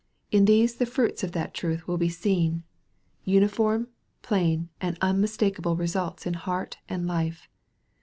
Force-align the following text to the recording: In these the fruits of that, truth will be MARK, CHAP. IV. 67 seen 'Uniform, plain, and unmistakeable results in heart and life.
In 0.31 0.45
these 0.45 0.77
the 0.77 0.87
fruits 0.87 1.23
of 1.23 1.33
that, 1.33 1.53
truth 1.53 1.87
will 1.87 1.99
be 1.99 2.07
MARK, 2.07 2.13
CHAP. 2.15 2.17
IV. 2.17 2.23
67 2.23 2.63
seen 3.23 3.33
'Uniform, 3.33 3.87
plain, 4.23 4.69
and 4.81 4.97
unmistakeable 4.99 5.75
results 5.75 6.25
in 6.25 6.33
heart 6.33 6.79
and 6.89 7.05
life. 7.05 7.47